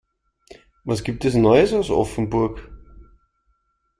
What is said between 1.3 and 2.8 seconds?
neues aus Offenburg?